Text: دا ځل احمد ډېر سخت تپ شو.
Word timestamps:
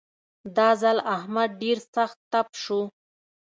دا 0.55 0.69
ځل 0.81 0.97
احمد 1.15 1.49
ډېر 1.61 1.77
سخت 1.95 2.17
تپ 2.31 2.47
شو. 2.63 2.81